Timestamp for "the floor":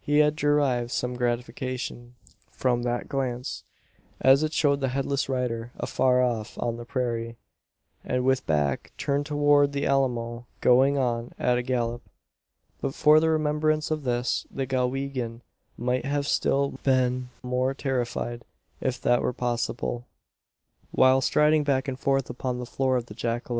22.60-22.96